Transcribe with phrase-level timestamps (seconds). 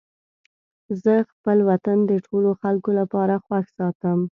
[1.03, 4.19] زه خپل وطن د ټولو خلکو لپاره خوښ ساتم.